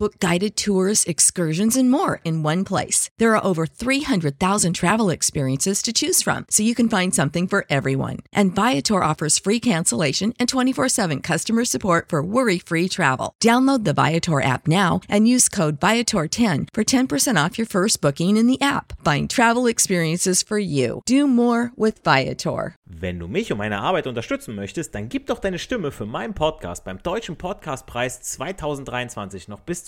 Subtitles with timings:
[0.00, 3.10] Book guided tours, excursions, and more in one place.
[3.18, 7.66] There are over 300,000 travel experiences to choose from, so you can find something for
[7.68, 8.18] everyone.
[8.32, 13.34] And Viator offers free cancellation and 24 7 customer support for worry free travel.
[13.42, 18.36] Download the Viator app now and use code Viator10 for 10% off your first booking
[18.36, 18.92] in the app.
[19.04, 21.02] Find travel experiences for you.
[21.06, 22.76] Do more with Viator.
[22.86, 26.34] Wenn du mich und meine Arbeit unterstützen möchtest, dann gib doch deine Stimme für meinen
[26.34, 29.87] Podcast beim Deutschen Podcastpreis 2023 noch bis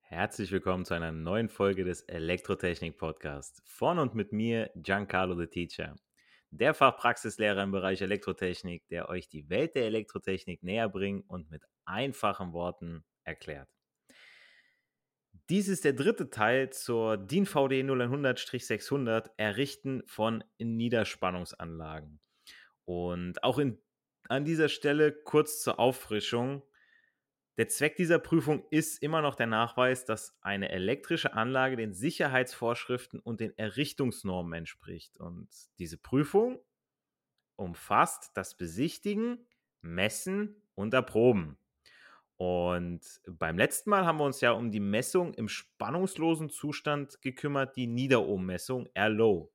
[0.02, 3.62] Herzlich willkommen zu einer neuen Folge des Elektrotechnik Podcasts.
[3.66, 5.96] Von und mit mir, Giancarlo the Teacher,
[6.50, 11.64] der Fachpraxislehrer im Bereich Elektrotechnik, der euch die Welt der Elektrotechnik näher bringt und mit
[11.86, 13.70] einfachen Worten erklärt.
[15.50, 22.20] Dies ist der dritte Teil zur DIN VD 0100-600 Errichten von Niederspannungsanlagen.
[22.86, 23.82] Und auch in,
[24.28, 26.62] an dieser Stelle kurz zur Auffrischung.
[27.58, 33.20] Der Zweck dieser Prüfung ist immer noch der Nachweis, dass eine elektrische Anlage den Sicherheitsvorschriften
[33.20, 35.20] und den Errichtungsnormen entspricht.
[35.20, 36.64] Und diese Prüfung
[37.56, 39.48] umfasst das Besichtigen,
[39.82, 41.58] Messen und Erproben.
[42.40, 47.76] Und beim letzten Mal haben wir uns ja um die Messung im spannungslosen Zustand gekümmert,
[47.76, 49.52] die Niederohm-Messung R-Low.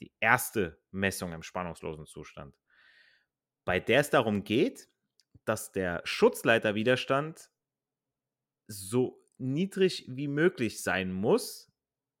[0.00, 2.58] Die erste Messung im spannungslosen Zustand.
[3.66, 4.88] Bei der es darum geht,
[5.44, 7.50] dass der Schutzleiterwiderstand
[8.68, 11.70] so niedrig wie möglich sein muss,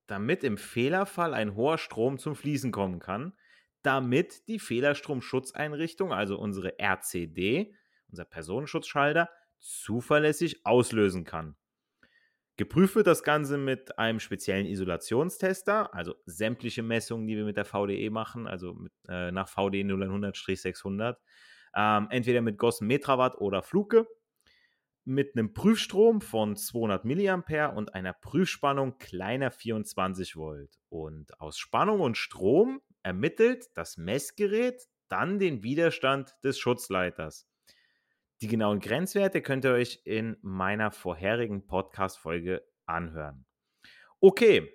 [0.06, 3.32] damit im Fehlerfall ein hoher Strom zum Fließen kommen kann,
[3.80, 7.74] damit die Fehlerstromschutzeinrichtung, also unsere RCD,
[8.10, 9.30] unser Personenschutzschalter,
[9.62, 11.56] zuverlässig auslösen kann.
[12.56, 17.64] Geprüft wird das Ganze mit einem speziellen Isolationstester, also sämtliche Messungen, die wir mit der
[17.64, 21.16] VDE machen, also mit, äh, nach VDE 0100-600,
[21.74, 24.06] ähm, entweder mit Gossen Metrawatt oder Fluke,
[25.04, 30.78] mit einem Prüfstrom von 200 mA und einer Prüfspannung kleiner 24 Volt.
[30.90, 37.48] Und aus Spannung und Strom ermittelt das Messgerät dann den Widerstand des Schutzleiters.
[38.42, 43.46] Die genauen Grenzwerte könnt ihr euch in meiner vorherigen Podcast-Folge anhören.
[44.18, 44.68] Okay,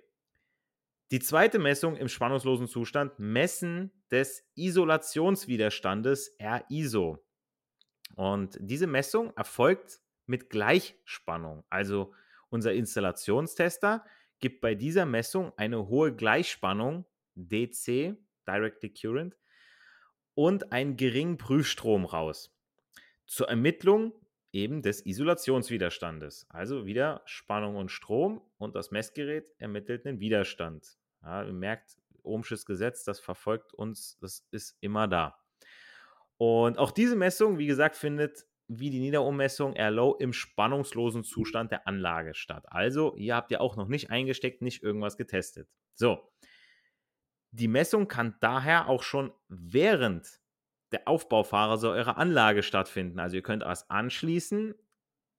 [1.11, 7.17] die zweite Messung im spannungslosen Zustand, Messen des Isolationswiderstandes RISO.
[8.15, 11.65] Und diese Messung erfolgt mit Gleichspannung.
[11.69, 12.13] Also
[12.47, 14.05] unser Installationstester
[14.39, 17.05] gibt bei dieser Messung eine hohe Gleichspannung
[17.35, 18.15] DC,
[18.47, 19.35] Directly Current,
[20.35, 22.56] und einen geringen Prüfstrom raus
[23.27, 24.13] zur Ermittlung
[24.51, 26.47] eben des Isolationswiderstandes.
[26.49, 30.97] Also wieder Spannung und Strom und das Messgerät ermittelt einen Widerstand.
[31.21, 35.39] Ja, ihr merkt, Ohmsches Gesetz, das verfolgt uns, das ist immer da.
[36.37, 41.87] Und auch diese Messung, wie gesagt, findet wie die Niederummessung RLOW im spannungslosen Zustand der
[41.87, 42.65] Anlage statt.
[42.67, 45.69] Also, ihr habt ja auch noch nicht eingesteckt, nicht irgendwas getestet.
[45.93, 46.29] So.
[47.51, 50.41] Die Messung kann daher auch schon während
[50.91, 53.19] der Aufbauphase eurer Anlage stattfinden.
[53.19, 54.73] Also ihr könnt erst anschließen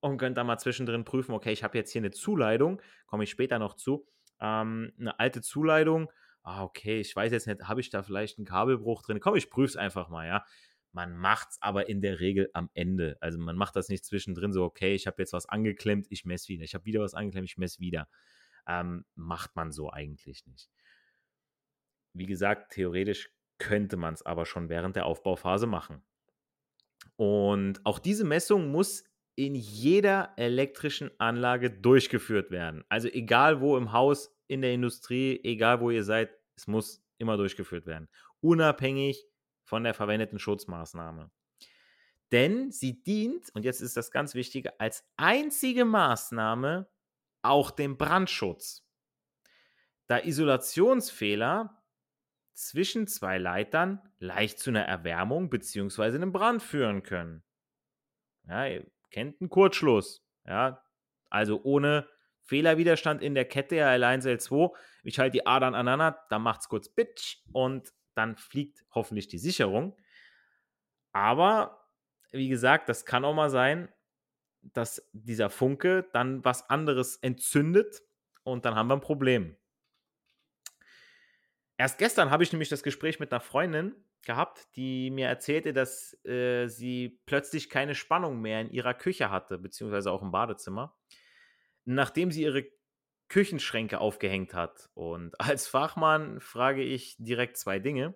[0.01, 3.29] und könnt dann mal zwischendrin prüfen, okay, ich habe jetzt hier eine Zuleitung, komme ich
[3.29, 4.07] später noch zu,
[4.39, 6.11] ähm, eine alte Zuleitung,
[6.43, 9.19] ah, okay, ich weiß jetzt nicht, habe ich da vielleicht einen Kabelbruch drin?
[9.19, 10.45] Komm, ich prüfe es einfach mal, ja.
[10.91, 13.17] Man macht es aber in der Regel am Ende.
[13.21, 16.47] Also man macht das nicht zwischendrin so, okay, ich habe jetzt was angeklemmt, ich messe
[16.47, 16.63] wieder.
[16.63, 18.09] Ich habe wieder was angeklemmt, ich messe wieder.
[18.67, 20.71] Ähm, macht man so eigentlich nicht.
[22.13, 23.29] Wie gesagt, theoretisch
[23.59, 26.01] könnte man es aber schon während der Aufbauphase machen.
[27.15, 29.03] Und auch diese Messung muss
[29.35, 32.83] in jeder elektrischen Anlage durchgeführt werden.
[32.89, 37.37] Also egal wo im Haus, in der Industrie, egal wo ihr seid, es muss immer
[37.37, 38.09] durchgeführt werden.
[38.41, 39.25] Unabhängig
[39.63, 41.29] von der verwendeten Schutzmaßnahme.
[42.31, 46.89] Denn sie dient, und jetzt ist das ganz Wichtige, als einzige Maßnahme
[47.41, 48.85] auch dem Brandschutz.
[50.07, 51.78] Da Isolationsfehler
[52.59, 56.03] zwischen zwei Leitern leicht zu einer Erwärmung bzw.
[56.03, 57.43] einem Brand führen können.
[58.47, 60.25] Ja, ihr kennt einen Kurzschluss.
[60.45, 60.83] Ja,
[61.29, 62.07] also ohne
[62.43, 64.75] Fehlerwiderstand in der Kette L1, L2.
[65.03, 69.37] Ich halte die Adern aneinander, dann macht es kurz Bitch und dann fliegt hoffentlich die
[69.37, 69.95] Sicherung.
[71.13, 71.87] Aber
[72.31, 73.87] wie gesagt, das kann auch mal sein,
[74.61, 78.01] dass dieser Funke dann was anderes entzündet
[78.43, 79.55] und dann haben wir ein Problem.
[81.79, 83.95] Erst gestern habe ich nämlich das Gespräch mit einer Freundin
[84.25, 89.57] gehabt, die mir erzählte, dass äh, sie plötzlich keine Spannung mehr in ihrer Küche hatte,
[89.57, 90.97] beziehungsweise auch im Badezimmer,
[91.85, 92.65] nachdem sie ihre
[93.29, 94.89] Küchenschränke aufgehängt hat.
[94.93, 98.13] Und als Fachmann frage ich direkt zwei Dinge.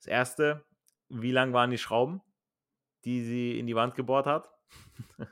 [0.00, 0.66] Das erste,
[1.08, 2.20] wie lang waren die Schrauben,
[3.06, 4.50] die sie in die Wand gebohrt hat?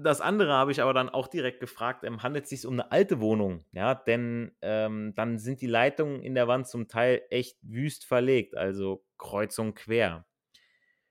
[0.00, 2.92] das andere habe ich aber dann auch direkt gefragt, ähm, handelt es sich um eine
[2.92, 3.64] alte Wohnung?
[3.72, 8.56] Ja, denn ähm, dann sind die Leitungen in der Wand zum Teil echt wüst verlegt,
[8.56, 10.26] also kreuz und quer.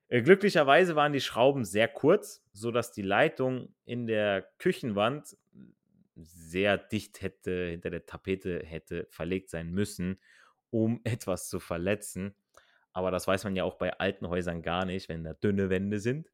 [0.10, 5.38] Äh, glücklicherweise waren die Schrauben sehr kurz, sodass die Leitung in der Küchenwand
[6.16, 10.20] sehr dicht hätte, hinter der Tapete hätte verlegt sein müssen,
[10.70, 12.36] um etwas zu verletzen.
[12.94, 16.00] Aber das weiß man ja auch bei alten Häusern gar nicht, wenn da dünne Wände
[16.00, 16.32] sind.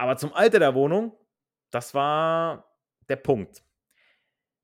[0.00, 1.14] Aber zum Alter der Wohnung,
[1.70, 2.74] das war
[3.10, 3.62] der Punkt.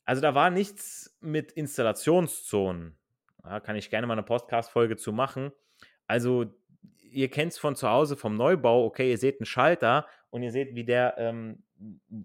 [0.07, 2.99] Also da war nichts mit Installationszonen.
[3.43, 5.53] Da kann ich gerne mal eine Podcast-Folge zu machen.
[6.07, 6.47] Also
[7.03, 10.53] ihr kennt es von zu Hause vom Neubau, okay, ihr seht einen Schalter und ihr
[10.53, 11.63] seht, wie der, ähm,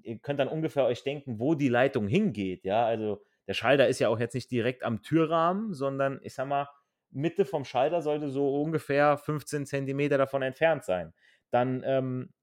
[0.03, 3.99] ihr könnt dann ungefähr euch denken, wo die Leitung hingeht, ja, also der Schalter ist
[3.99, 6.69] ja auch jetzt nicht direkt am Türrahmen, sondern ich sag mal,
[7.09, 11.13] Mitte vom Schalter sollte so ungefähr 15 Zentimeter davon entfernt sein.
[11.49, 12.33] Dann ähm,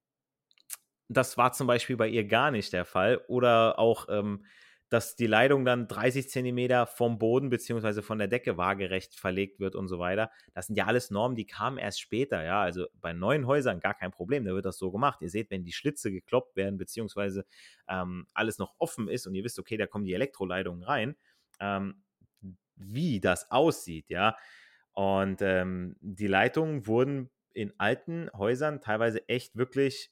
[1.09, 3.23] das war zum Beispiel bei ihr gar nicht der Fall.
[3.29, 4.45] Oder auch, ähm,
[4.91, 9.75] dass die Leitung dann 30 Zentimeter vom Boden beziehungsweise von der Decke waagerecht verlegt wird
[9.75, 10.31] und so weiter.
[10.55, 12.43] Das sind ja alles Normen, die kamen erst später.
[12.43, 15.21] Ja, also bei neuen Häusern gar kein Problem, da wird das so gemacht.
[15.21, 17.45] Ihr seht, wenn die Schlitze gekloppt werden beziehungsweise
[17.89, 21.17] ähm, alles noch offen ist und ihr wisst, okay, da kommen die Elektroleitungen rein,
[21.61, 22.03] ähm,
[22.77, 24.37] wie das aussieht, ja.
[24.93, 30.11] Und ähm, die Leitungen wurden in alten Häusern teilweise echt wirklich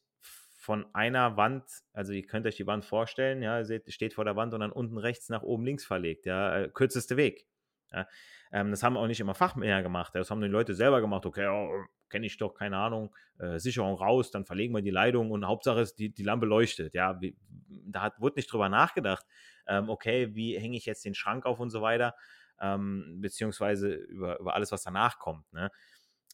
[0.67, 4.35] von einer Wand, also ihr könnt euch die Wand vorstellen, ja, seht, steht vor der
[4.35, 7.47] Wand und dann unten rechts nach oben links verlegt, ja, äh, kürzeste Weg.
[7.93, 8.09] Ja.
[8.51, 11.47] Ähm, das haben auch nicht immer Fachmänner gemacht, das haben die Leute selber gemacht, okay,
[11.47, 15.47] oh, kenne ich doch, keine Ahnung, äh, Sicherung raus, dann verlegen wir die Leitung und
[15.47, 17.37] Hauptsache ist, die, die Lampe leuchtet, ja, wie,
[17.69, 19.25] da hat, wurde nicht drüber nachgedacht,
[19.69, 22.17] ähm, okay, wie hänge ich jetzt den Schrank auf und so weiter,
[22.61, 25.71] ähm, beziehungsweise über, über alles, was danach kommt, ne?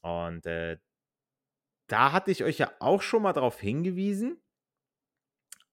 [0.00, 0.78] Und äh,
[1.92, 4.40] da hatte ich euch ja auch schon mal darauf hingewiesen,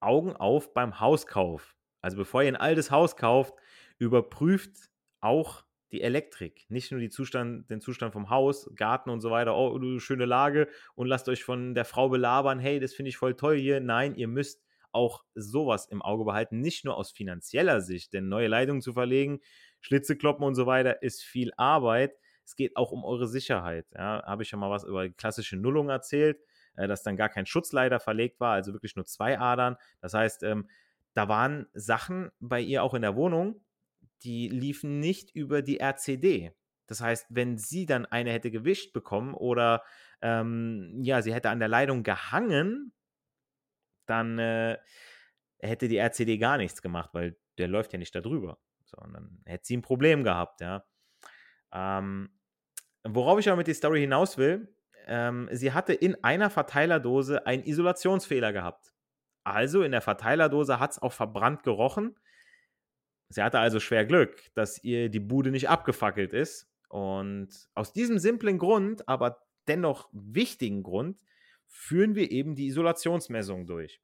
[0.01, 1.77] Augen auf beim Hauskauf.
[2.01, 3.53] Also bevor ihr ein altes Haus kauft,
[3.99, 4.89] überprüft
[5.21, 5.63] auch
[5.93, 10.25] die Elektrik, nicht nur Zustand, den Zustand vom Haus, Garten und so weiter, oh, schöne
[10.25, 13.79] Lage und lasst euch von der Frau belabern, hey, das finde ich voll toll hier.
[13.79, 14.61] Nein, ihr müsst
[14.91, 19.39] auch sowas im Auge behalten, nicht nur aus finanzieller Sicht, denn neue Leitungen zu verlegen,
[19.79, 22.17] Schlitze kloppen und so weiter ist viel Arbeit,
[22.49, 23.85] es geht auch um eure Sicherheit.
[23.93, 26.41] Ja, habe ich schon mal was über die klassische Nullung erzählt,
[26.75, 29.77] äh, dass dann gar kein Schutzleiter verlegt war, also wirklich nur zwei Adern.
[30.01, 30.67] Das heißt, ähm,
[31.13, 33.61] da waren Sachen bei ihr auch in der Wohnung,
[34.23, 36.53] die liefen nicht über die RCD.
[36.87, 39.83] Das heißt, wenn sie dann eine hätte gewischt bekommen oder
[40.23, 42.93] ähm, ja, sie hätte an der Leitung gehangen,
[44.07, 44.79] dann äh,
[45.59, 48.57] hätte die RCD gar nichts gemacht, weil der läuft ja nicht da drüber.
[48.85, 50.83] Sondern hätte sie ein Problem gehabt, ja.
[51.71, 52.29] Ähm,
[53.15, 54.67] Worauf ich aber mit der Story hinaus will,
[55.07, 58.93] ähm, sie hatte in einer Verteilerdose einen Isolationsfehler gehabt.
[59.43, 62.15] Also in der Verteilerdose hat es auch verbrannt gerochen.
[63.29, 66.67] Sie hatte also schwer Glück, dass ihr die Bude nicht abgefackelt ist.
[66.89, 71.17] Und aus diesem simplen Grund, aber dennoch wichtigen Grund,
[71.67, 74.01] führen wir eben die Isolationsmessung durch,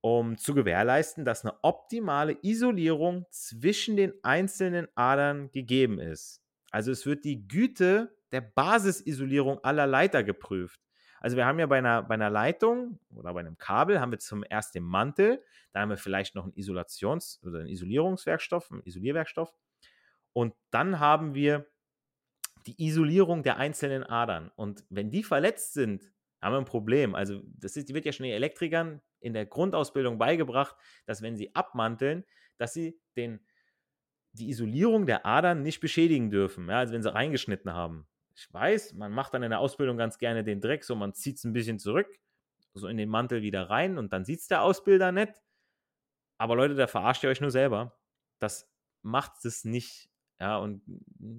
[0.00, 6.45] um zu gewährleisten, dass eine optimale Isolierung zwischen den einzelnen Adern gegeben ist.
[6.76, 10.78] Also es wird die Güte der Basisisolierung aller Leiter geprüft.
[11.20, 14.18] Also wir haben ja bei einer, bei einer Leitung oder bei einem Kabel haben wir
[14.18, 15.42] zum ersten den Mantel,
[15.72, 19.54] dann haben wir vielleicht noch einen Isolations- oder einen Isolierungswerkstoff, einen Isolierwerkstoff
[20.34, 21.66] und dann haben wir
[22.66, 24.52] die Isolierung der einzelnen Adern.
[24.54, 27.14] Und wenn die verletzt sind, haben wir ein Problem.
[27.14, 31.54] Also das ist, wird ja schon den Elektrikern in der Grundausbildung beigebracht, dass wenn sie
[31.54, 32.26] abmanteln,
[32.58, 33.40] dass sie den
[34.36, 38.06] die Isolierung der Adern nicht beschädigen dürfen, ja, also wenn sie reingeschnitten haben.
[38.34, 41.38] Ich weiß, man macht dann in der Ausbildung ganz gerne den Dreck, so man zieht
[41.38, 42.08] es ein bisschen zurück,
[42.74, 45.32] so in den Mantel wieder rein und dann sieht es der Ausbilder nicht.
[46.38, 47.98] Aber Leute, da verarscht ihr euch nur selber.
[48.38, 48.70] Das
[49.02, 50.82] macht es nicht Ja, und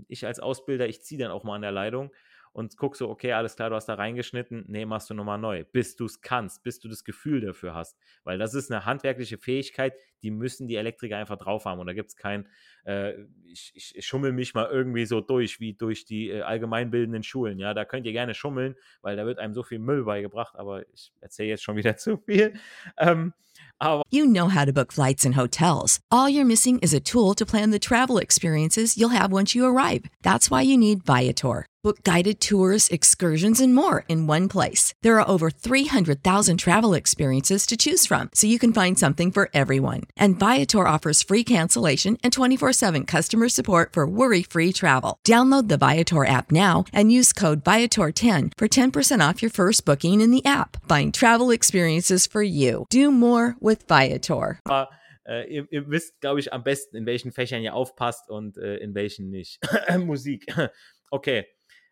[0.08, 2.12] ich als Ausbilder, ich ziehe dann auch mal an der Leitung
[2.58, 5.64] und guck so, okay, alles klar, du hast da reingeschnitten, nee, machst du nochmal neu,
[5.64, 7.96] bis du es kannst, bis du das Gefühl dafür hast.
[8.24, 11.80] Weil das ist eine handwerkliche Fähigkeit, die müssen die Elektriker einfach drauf haben.
[11.80, 12.48] Und da gibt es kein,
[12.84, 13.14] äh,
[13.46, 17.60] ich, ich, schummel mich mal irgendwie so durch, wie durch die äh, allgemeinbildenden Schulen.
[17.60, 18.74] Ja, da könnt ihr gerne schummeln,
[19.04, 22.18] weil da wird einem so viel Müll beigebracht, aber ich erzähle jetzt schon wieder zu
[22.18, 22.56] viel.
[22.98, 23.34] Ähm,
[23.80, 26.00] aber you know how to book flights and hotels.
[26.10, 29.64] All you're missing is a tool to plan the travel experiences you'll have once you
[29.64, 30.10] arrive.
[30.24, 31.68] That's why you need Viator.
[31.88, 34.94] Book guided tours, excursions, and more in one place.
[35.04, 39.50] There are over 300,000 travel experiences to choose from, so you can find something for
[39.54, 40.02] everyone.
[40.18, 45.18] And Viator offers free cancellation and 24 7 customer support for worry free travel.
[45.26, 50.20] Download the Viator app now and use code Viator10 for 10% off your first booking
[50.20, 50.76] in the app.
[50.90, 52.86] Find travel experiences for you.
[52.90, 54.60] Do more with Viator.
[54.70, 54.88] Uh,
[55.48, 58.94] ihr, ihr, wisst, glaube ich, am besten, in welchen Fächern ihr aufpasst und uh, in
[58.94, 59.60] welchen nicht.
[60.00, 60.46] Musik.
[61.12, 61.46] okay.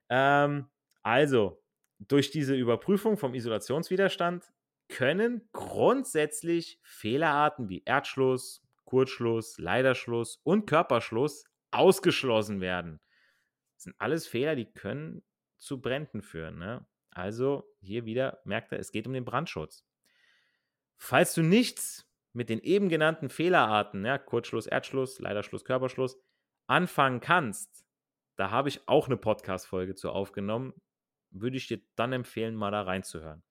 [0.10, 0.68] Ähm,
[1.04, 1.62] also,
[2.00, 4.52] durch diese Überprüfung vom Isolationswiderstand
[4.88, 13.00] können grundsätzlich Fehlerarten wie Erdschluss, Kurzschluss, Leiderschluss und Körperschluss ausgeschlossen werden.
[13.76, 15.24] Das sind alles Fehler, die können
[15.58, 16.60] zu Bränden führen.
[16.60, 16.86] Ne?
[17.12, 19.86] Also hier wieder merkt er, es geht um den Brandschutz.
[20.98, 26.18] Falls du nichts mit den eben genannten Fehlerarten, ja, Kurzschluss, Erdschluss, Leiderschluss, Körperschluss,
[26.68, 27.85] anfangen kannst,
[28.36, 30.74] da habe ich auch eine Podcast-Folge zu aufgenommen.
[31.32, 33.44] Würde ich dir dann empfehlen, mal da reinzuhören.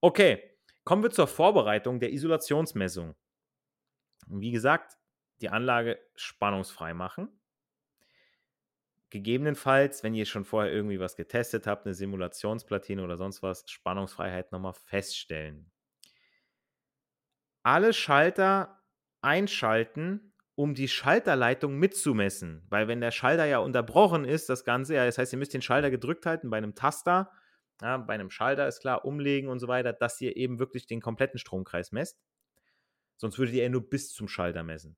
[0.00, 3.14] Okay, kommen wir zur Vorbereitung der Isolationsmessung.
[4.26, 4.96] Wie gesagt,
[5.40, 7.28] die Anlage spannungsfrei machen.
[9.10, 14.50] Gegebenenfalls, wenn ihr schon vorher irgendwie was getestet habt, eine Simulationsplatine oder sonst was, Spannungsfreiheit
[14.50, 15.70] nochmal feststellen.
[17.62, 18.82] Alle Schalter
[19.22, 22.64] einschalten um die Schalterleitung mitzumessen.
[22.68, 25.62] Weil wenn der Schalter ja unterbrochen ist, das Ganze, ja, das heißt, ihr müsst den
[25.62, 27.30] Schalter gedrückt halten bei einem Taster,
[27.80, 31.00] ja, bei einem Schalter ist klar, umlegen und so weiter, dass ihr eben wirklich den
[31.00, 32.22] kompletten Stromkreis messt.
[33.16, 34.96] Sonst würdet ihr ja nur bis zum Schalter messen.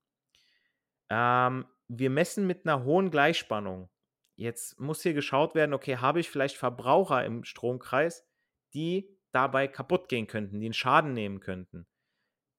[1.09, 3.89] Ähm, wir messen mit einer hohen Gleichspannung.
[4.35, 8.27] Jetzt muss hier geschaut werden, okay, habe ich vielleicht Verbraucher im Stromkreis,
[8.75, 11.87] die dabei kaputt gehen könnten, die einen Schaden nehmen könnten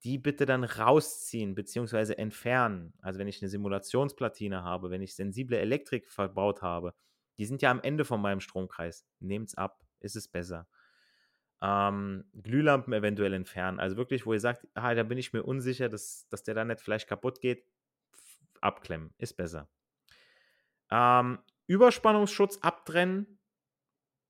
[0.04, 2.14] die bitte dann rausziehen bzw.
[2.14, 2.94] entfernen.
[3.00, 6.94] Also wenn ich eine Simulationsplatine habe, wenn ich sensible Elektrik verbaut habe,
[7.38, 9.06] die sind ja am Ende von meinem Stromkreis.
[9.20, 10.68] Nehmt es ab, ist es besser.
[11.60, 13.80] Ähm, Glühlampen eventuell entfernen.
[13.80, 16.64] Also wirklich, wo ihr sagt, ah, da bin ich mir unsicher, dass, dass der da
[16.64, 17.64] nicht vielleicht kaputt geht,
[18.60, 19.68] abklemmen, ist besser.
[20.90, 23.37] Ähm, Überspannungsschutz abtrennen,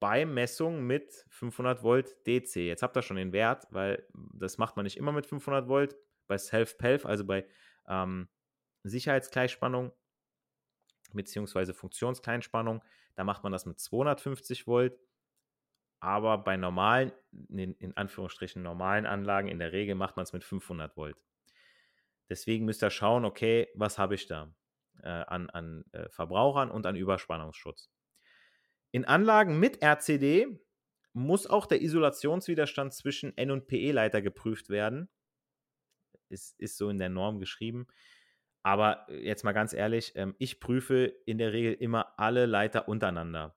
[0.01, 2.57] bei Messung mit 500 Volt DC.
[2.57, 5.97] Jetzt habt ihr schon den Wert, weil das macht man nicht immer mit 500 Volt.
[6.27, 7.47] Bei Self-Pelf, also bei
[7.89, 8.29] ähm,
[8.85, 9.93] Sicherheitsgleichspannung
[11.13, 12.83] beziehungsweise Funktionskleinspannung,
[13.15, 14.99] da macht man das mit 250 Volt.
[16.01, 17.11] Aber bei normalen,
[17.49, 21.17] in, in Anführungsstrichen normalen Anlagen, in der Regel macht man es mit 500 Volt.
[22.29, 24.55] Deswegen müsst ihr schauen, okay, was habe ich da
[25.03, 27.91] äh, an, an äh, Verbrauchern und an Überspannungsschutz.
[28.91, 30.59] In Anlagen mit RCD
[31.13, 35.09] muss auch der Isolationswiderstand zwischen N- und PE-Leiter geprüft werden.
[36.31, 37.87] Ist, ist so in der Norm geschrieben.
[38.63, 42.89] Aber äh, jetzt mal ganz ehrlich, ähm, ich prüfe in der Regel immer alle Leiter
[42.89, 43.57] untereinander.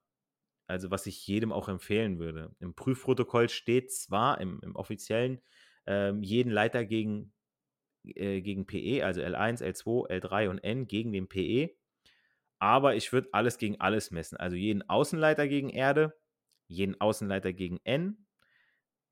[0.68, 2.56] Also was ich jedem auch empfehlen würde.
[2.60, 5.42] Im Prüfprotokoll steht zwar im, im offiziellen
[5.86, 7.34] ähm, jeden Leiter gegen,
[8.06, 11.76] äh, gegen PE, also L1, L2, L3 und N gegen den PE
[12.62, 14.38] aber ich würde alles gegen alles messen.
[14.38, 16.16] Also jeden Außenleiter gegen Erde,
[16.68, 18.28] jeden Außenleiter gegen N,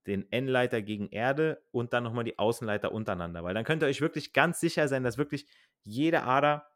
[0.05, 3.43] den N-Leiter gegen Erde und dann nochmal die Außenleiter untereinander.
[3.43, 5.47] Weil dann könnt ihr euch wirklich ganz sicher sein, dass wirklich
[5.81, 6.69] jede Ader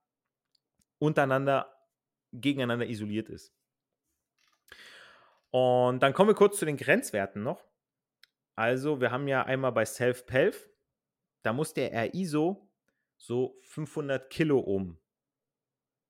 [0.98, 1.72] untereinander
[2.32, 3.54] gegeneinander isoliert ist.
[5.52, 7.64] Und dann kommen wir kurz zu den Grenzwerten noch.
[8.56, 10.72] Also, wir haben ja einmal bei Self-Pelf,
[11.44, 12.68] da muss der RISO
[13.18, 15.03] so 500 Kiloohm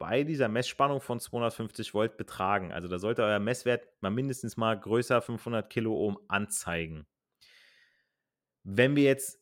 [0.03, 2.73] bei dieser Messspannung von 250 Volt betragen.
[2.73, 7.07] Also da sollte euer Messwert mal mindestens mal größer 500 Kiloohm anzeigen.
[8.63, 9.41] Wenn wir jetzt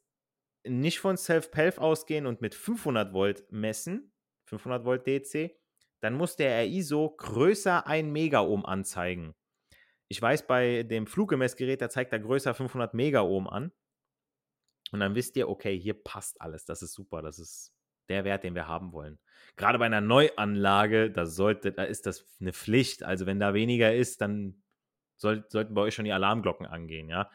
[0.63, 4.13] nicht von Self-Pelf ausgehen und mit 500 Volt messen,
[4.45, 5.57] 500 Volt DC,
[5.99, 9.33] dann muss der ISO größer 1 Megaohm anzeigen.
[10.09, 13.71] Ich weiß, bei dem Fluggemessgerät, da zeigt er größer 500 Megaohm an.
[14.91, 16.65] Und dann wisst ihr, okay, hier passt alles.
[16.65, 17.23] Das ist super.
[17.23, 17.73] Das ist
[18.09, 19.19] der Wert, den wir haben wollen.
[19.57, 23.03] Gerade bei einer Neuanlage, da, sollte, da ist das eine Pflicht.
[23.03, 24.61] Also wenn da weniger ist, dann
[25.17, 27.09] soll, sollten bei euch schon die Alarmglocken angehen.
[27.09, 27.29] Ja?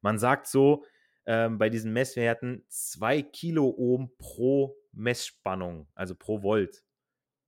[0.00, 0.84] Man sagt so,
[1.26, 6.82] ähm, bei diesen Messwerten 2 Kiloohm pro Messspannung, also pro Volt.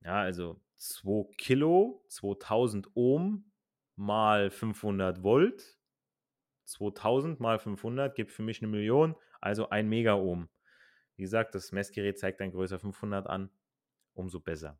[0.03, 3.51] Ja, also 2 Kilo, 2000 Ohm
[3.95, 5.77] mal 500 Volt.
[6.65, 10.47] 2000 mal 500 gibt für mich eine Million, also ein Megaohm.
[11.21, 13.51] Wie gesagt, das Messgerät zeigt dann größer 500 an,
[14.15, 14.79] umso besser.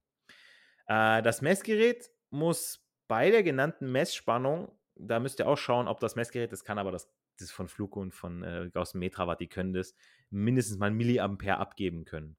[0.88, 6.16] Äh, das Messgerät muss bei der genannten Messspannung, da müsst ihr auch schauen, ob das
[6.16, 7.08] Messgerät das kann, aber das,
[7.38, 9.94] das von Flug und von äh, aus dem Metrawatt, die können das
[10.32, 12.36] mindestens mal Milliampere abgeben können.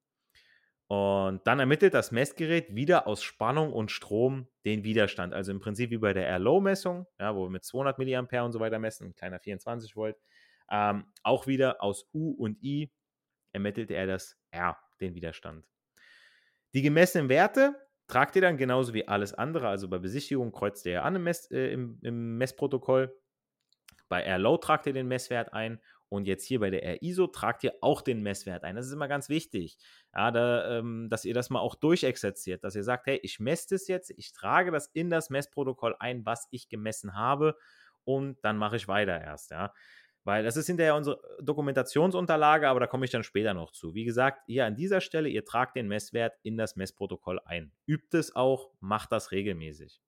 [0.88, 5.32] Und dann ermittelt das Messgerät wieder aus Spannung und Strom den Widerstand.
[5.32, 8.58] Also im Prinzip wie bei der R-Low-Messung, ja, wo wir mit 200 mA und so
[8.58, 10.16] weiter messen, ein kleiner 24 Volt.
[10.68, 12.90] Ähm, auch wieder aus U und I
[13.52, 15.66] ermittelt er das R, den Widerstand.
[16.74, 17.74] Die gemessenen Werte
[18.06, 19.68] tragt ihr dann genauso wie alles andere.
[19.68, 23.14] Also bei Besichtigung kreuzt ihr an im, Mess, äh, im, im Messprotokoll.
[24.08, 25.80] Bei R-Low tragt ihr den Messwert ein
[26.12, 28.76] und jetzt hier bei der R-ISO tragt ihr auch den Messwert ein.
[28.76, 29.78] Das ist immer ganz wichtig,
[30.14, 33.68] ja, da, ähm, dass ihr das mal auch durchexerziert, dass ihr sagt, hey, ich messe
[33.70, 37.56] das jetzt, ich trage das in das Messprotokoll ein, was ich gemessen habe
[38.04, 39.52] und dann mache ich weiter erst.
[39.52, 39.72] Ja.
[40.24, 43.94] Weil das ist hinterher unsere Dokumentationsunterlage, aber da komme ich dann später noch zu.
[43.94, 47.72] Wie gesagt, hier an dieser Stelle, ihr tragt den Messwert in das Messprotokoll ein.
[47.86, 50.00] Übt es auch, macht das regelmäßig.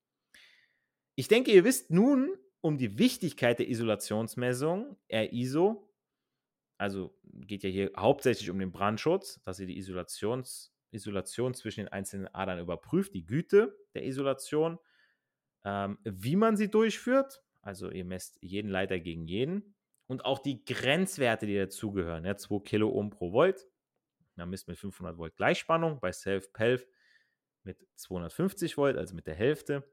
[1.16, 5.90] Ich denke, ihr wisst nun um die Wichtigkeit der Isolationsmessung, RISO,
[6.78, 11.88] also geht ja hier hauptsächlich um den Brandschutz, dass ihr die Isolations, Isolation zwischen den
[11.88, 14.78] einzelnen Adern überprüft, die Güte der Isolation,
[15.64, 17.42] ähm, wie man sie durchführt.
[17.62, 19.73] Also ihr messt jeden Leiter gegen jeden
[20.06, 22.24] und auch die Grenzwerte, die dazugehören.
[22.24, 23.68] Ja, 2 Kiloohm pro Volt.
[24.36, 26.86] Dann misst mit 500 Volt Gleichspannung, bei Self-Pelf
[27.62, 29.88] mit 250 Volt, also mit der Hälfte.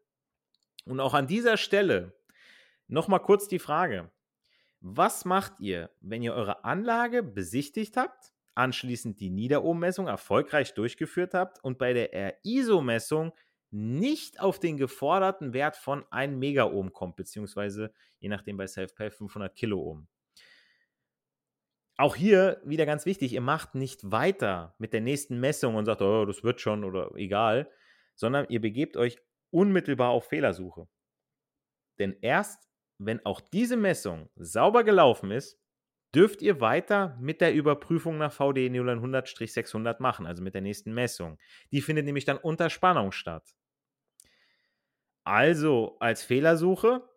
[0.86, 2.20] Und auch an dieser Stelle
[2.88, 4.12] nochmal kurz die Frage,
[4.80, 11.64] was macht ihr, wenn ihr eure Anlage besichtigt habt, anschließend die Niederohmmessung erfolgreich durchgeführt habt
[11.64, 13.32] und bei der RISO-Messung
[13.72, 19.56] nicht auf den geforderten Wert von 1 Megaohm kommt, beziehungsweise je nachdem bei Self-Pay 500
[19.56, 20.08] Kiloohm.
[21.98, 26.02] Auch hier wieder ganz wichtig, ihr macht nicht weiter mit der nächsten Messung und sagt,
[26.02, 27.72] oh, das wird schon oder egal,
[28.16, 29.20] sondern ihr begebt euch
[29.52, 30.88] unmittelbar auf Fehlersuche.
[32.00, 32.72] Denn erst
[33.04, 35.60] wenn auch diese Messung sauber gelaufen ist,
[36.14, 41.40] dürft ihr weiter mit der Überprüfung nach VDE 0100-600 machen, also mit der nächsten Messung.
[41.72, 43.56] Die findet nämlich dann unter Spannung statt.
[45.24, 47.08] Also als Fehlersuche,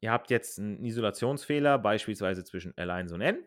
[0.00, 3.46] ihr habt jetzt einen Isolationsfehler, beispielsweise zwischen L1 und N,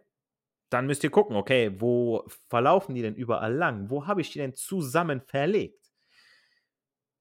[0.70, 3.90] dann müsst ihr gucken, okay, wo verlaufen die denn überall lang?
[3.90, 5.92] Wo habe ich die denn zusammen verlegt?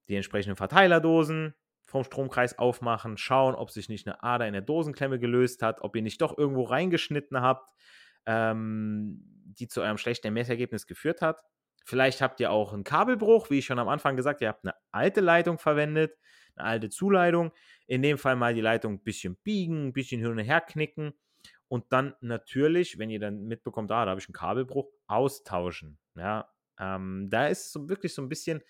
[0.08, 1.54] Die entsprechenden Verteilerdosen,
[1.86, 5.94] vom Stromkreis aufmachen, schauen, ob sich nicht eine Ader in der Dosenklemme gelöst hat, ob
[5.94, 7.70] ihr nicht doch irgendwo reingeschnitten habt,
[8.26, 9.22] ähm,
[9.58, 11.38] die zu eurem schlechten Messergebnis geführt hat.
[11.86, 14.74] Vielleicht habt ihr auch einen Kabelbruch, wie ich schon am Anfang gesagt, ihr habt eine
[14.90, 16.18] alte Leitung verwendet,
[16.56, 17.52] eine alte Zuleitung.
[17.86, 21.14] In dem Fall mal die Leitung ein bisschen biegen, ein bisschen hin und her knicken
[21.68, 25.96] und dann natürlich, wenn ihr dann mitbekommt, ah, da habe ich einen Kabelbruch, austauschen.
[26.16, 28.62] Ja, ähm, da ist so wirklich so ein bisschen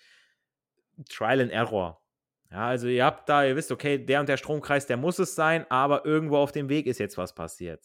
[1.09, 2.01] Trial and Error.
[2.51, 5.33] Ja, also ihr habt da, ihr wisst, okay, der und der Stromkreis, der muss es
[5.33, 7.83] sein, aber irgendwo auf dem Weg ist jetzt was passiert.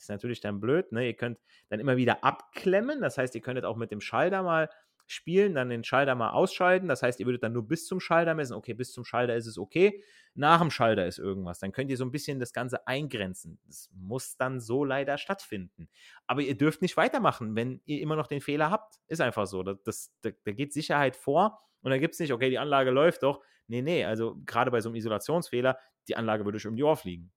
[0.00, 1.06] Ist natürlich dann blöd, ne?
[1.06, 4.68] Ihr könnt dann immer wieder abklemmen, das heißt, ihr könntet auch mit dem Schalter mal
[5.06, 8.34] spielen, dann den Schalter mal ausschalten, das heißt, ihr würdet dann nur bis zum Schalter
[8.34, 11.90] messen, okay, bis zum Schalter ist es okay, nach dem Schalter ist irgendwas, dann könnt
[11.90, 13.58] ihr so ein bisschen das Ganze eingrenzen.
[13.66, 15.88] Das muss dann so leider stattfinden.
[16.26, 19.00] Aber ihr dürft nicht weitermachen, wenn ihr immer noch den Fehler habt.
[19.08, 19.64] Ist einfach so.
[19.64, 23.24] Das, das, da, geht Sicherheit vor und da gibt es nicht, okay, die Anlage läuft
[23.24, 23.42] doch.
[23.66, 26.96] Nee, nee, also gerade bei so einem Isolationsfehler, die Anlage würde euch um die Ohr
[26.96, 27.32] fliegen.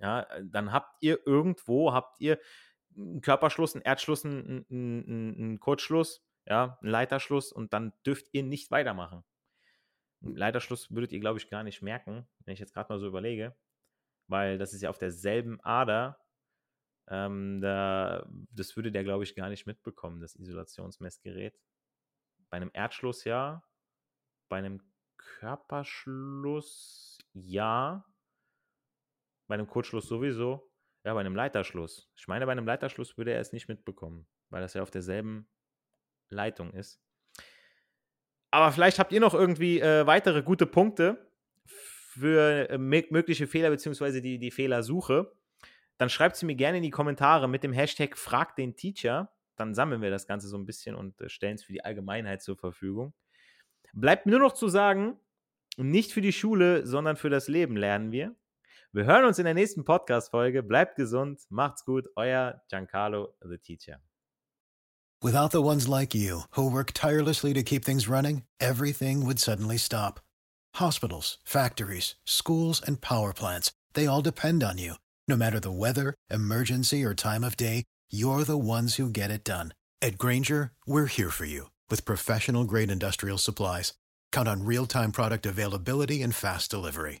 [0.00, 2.38] Ja, dann habt ihr irgendwo, habt ihr
[2.96, 8.42] einen Körperschluss, einen Erdschluss, einen, einen, einen Kurzschluss, ja, einen Leiterschluss und dann dürft ihr
[8.42, 9.24] nicht weitermachen.
[10.20, 13.54] Leiterschluss würdet ihr, glaube ich, gar nicht merken, wenn ich jetzt gerade mal so überlege,
[14.28, 16.20] weil das ist ja auf derselben Ader.
[17.08, 21.58] Ähm, da, das würde der, glaube ich, gar nicht mitbekommen, das Isolationsmessgerät.
[22.50, 23.62] Bei einem Erdschluss ja.
[24.48, 24.80] Bei einem
[25.16, 28.04] Körperschluss ja.
[29.46, 30.70] Bei einem Kurzschluss sowieso.
[31.04, 32.10] Ja, bei einem Leiterschluss.
[32.16, 35.48] Ich meine, bei einem Leiterschluss würde er es nicht mitbekommen, weil das ja auf derselben
[36.28, 37.00] Leitung ist.
[38.50, 41.30] Aber vielleicht habt ihr noch irgendwie äh, weitere gute Punkte
[41.64, 44.20] für äh, mögliche Fehler bzw.
[44.20, 45.32] Die, die Fehlersuche.
[45.98, 49.74] Dann schreibt sie mir gerne in die Kommentare mit dem Hashtag Frag den Teacher dann
[49.74, 52.56] sammeln wir das Ganze so ein bisschen und äh, stellen es für die Allgemeinheit zur
[52.56, 53.14] Verfügung.
[53.92, 55.18] Bleibt mir nur noch zu sagen,
[55.78, 58.34] nicht für die Schule, sondern für das Leben lernen wir.
[58.96, 60.62] Wir hören uns in der nächsten Podcast-Folge.
[60.62, 64.00] Bleibt gesund, macht's gut, euer Giancarlo, the Teacher.
[65.22, 69.76] Without the ones like you, who work tirelessly to keep things running, everything would suddenly
[69.76, 70.20] stop.
[70.76, 74.94] Hospitals, factories, schools, and power plants, they all depend on you.
[75.28, 79.44] No matter the weather, emergency, or time of day, you're the ones who get it
[79.44, 79.74] done.
[80.00, 83.92] At Granger, we're here for you with professional grade industrial supplies.
[84.32, 87.20] Count on real time product availability and fast delivery.